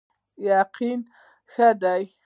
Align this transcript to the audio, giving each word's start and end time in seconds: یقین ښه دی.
یقین 0.49 0.99
ښه 1.51 1.69
دی. 1.81 2.03